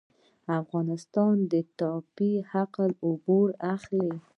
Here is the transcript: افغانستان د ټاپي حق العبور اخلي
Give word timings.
افغانستان 0.61 1.35
د 1.51 1.53
ټاپي 1.79 2.33
حق 2.51 2.73
العبور 2.87 3.47
اخلي 3.75 4.11